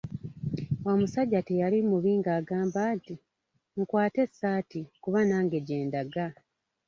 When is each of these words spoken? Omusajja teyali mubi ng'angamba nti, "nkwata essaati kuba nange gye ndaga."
Omusajja 0.91 1.39
teyali 1.47 1.79
mubi 1.89 2.11
ng'angamba 2.19 2.81
nti, 2.97 3.15
"nkwata 3.79 4.19
essaati 4.27 4.81
kuba 5.03 5.19
nange 5.27 5.57
gye 5.67 5.77
ndaga." 5.87 6.27